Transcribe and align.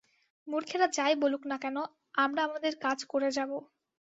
মূর্খেরা 0.47 0.87
যাই 0.93 1.13
বলুক 1.21 1.43
না 1.45 1.57
কেন, 1.57 1.77
আমরা 2.15 2.41
আমাদের 2.43 2.73
কাজ 2.85 2.99
করে 3.05 3.29
যাব। 3.31 3.51